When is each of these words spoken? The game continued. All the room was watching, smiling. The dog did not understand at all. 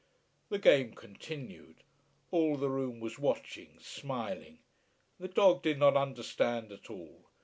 The 0.49 0.57
game 0.57 0.95
continued. 0.95 1.83
All 2.31 2.55
the 2.57 2.71
room 2.71 2.99
was 3.01 3.19
watching, 3.19 3.77
smiling. 3.79 4.57
The 5.19 5.27
dog 5.27 5.61
did 5.61 5.77
not 5.77 5.95
understand 5.95 6.71
at 6.71 6.89
all. 6.89 7.29